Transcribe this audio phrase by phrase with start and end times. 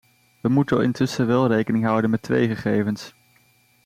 [0.41, 3.15] We moeten intussen wel rekening houden met twee gegevens.